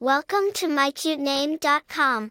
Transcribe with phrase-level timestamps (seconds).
[0.00, 2.30] Welcome to mycutename.com.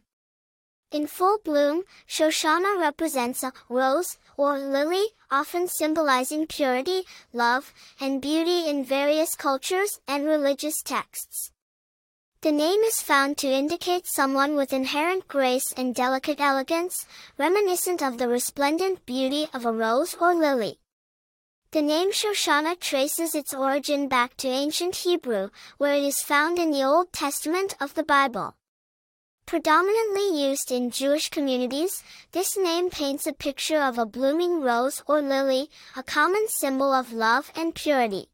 [0.90, 7.04] In full bloom, Shoshana represents a rose or lily, often symbolizing purity,
[7.34, 11.52] love, and beauty in various cultures and religious texts.
[12.40, 17.06] The name is found to indicate someone with inherent grace and delicate elegance,
[17.38, 20.80] reminiscent of the resplendent beauty of a rose or lily.
[21.72, 26.72] The name Shoshana traces its origin back to ancient Hebrew, where it is found in
[26.72, 28.56] the Old Testament of the Bible.
[29.46, 35.22] Predominantly used in Jewish communities, this name paints a picture of a blooming rose or
[35.22, 38.30] lily, a common symbol of love and purity.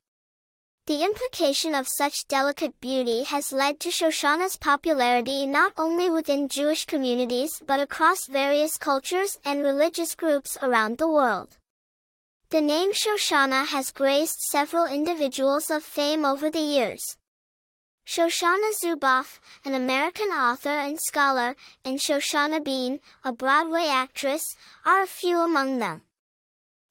[0.85, 6.85] The implication of such delicate beauty has led to Shoshana's popularity not only within Jewish
[6.85, 11.57] communities but across various cultures and religious groups around the world.
[12.53, 17.17] The name Shoshana has graced several individuals of fame over the years.
[18.05, 24.43] Shoshana Zuboff, an American author and scholar, and Shoshana Bean, a Broadway actress,
[24.85, 26.03] are a few among them.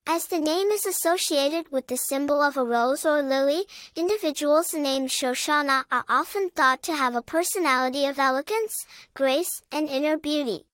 [0.04, 3.62] As the name is associated with the symbol of a rose or lily,
[3.94, 10.18] individuals named Shoshana are often thought to have a personality of elegance, grace, and inner
[10.18, 10.66] beauty.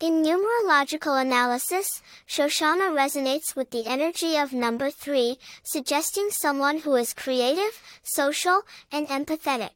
[0.00, 7.12] In numerological analysis, Shoshana resonates with the energy of number 3, suggesting someone who is
[7.12, 9.70] creative, social, and empathetic.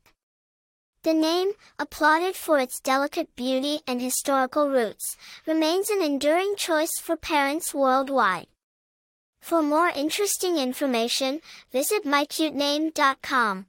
[1.02, 7.16] The name, applauded for its delicate beauty and historical roots, remains an enduring choice for
[7.16, 8.46] parents worldwide.
[9.40, 11.40] For more interesting information,
[11.72, 13.66] visit mycutename.com.